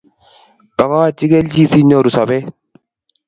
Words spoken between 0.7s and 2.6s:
Bagochi kelchin sinyoru sobet